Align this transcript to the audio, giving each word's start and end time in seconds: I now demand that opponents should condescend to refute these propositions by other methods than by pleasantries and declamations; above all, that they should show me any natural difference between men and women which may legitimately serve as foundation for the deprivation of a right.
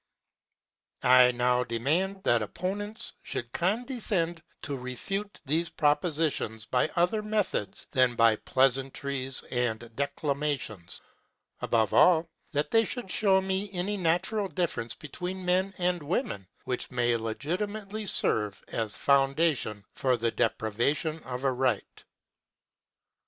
I 1.03 1.29
now 1.31 1.63
demand 1.63 2.23
that 2.23 2.41
opponents 2.41 3.13
should 3.21 3.51
condescend 3.51 4.41
to 4.63 4.75
refute 4.75 5.39
these 5.45 5.69
propositions 5.69 6.65
by 6.65 6.89
other 6.95 7.21
methods 7.21 7.85
than 7.91 8.15
by 8.15 8.37
pleasantries 8.37 9.43
and 9.51 9.95
declamations; 9.95 11.01
above 11.59 11.93
all, 11.93 12.27
that 12.51 12.71
they 12.71 12.83
should 12.83 13.11
show 13.11 13.41
me 13.41 13.71
any 13.73 13.95
natural 13.95 14.47
difference 14.47 14.95
between 14.95 15.45
men 15.45 15.71
and 15.77 16.01
women 16.01 16.47
which 16.63 16.89
may 16.89 17.15
legitimately 17.15 18.07
serve 18.07 18.63
as 18.69 18.97
foundation 18.97 19.85
for 19.93 20.17
the 20.17 20.31
deprivation 20.31 21.21
of 21.25 21.43
a 21.43 21.51
right. 21.51 22.03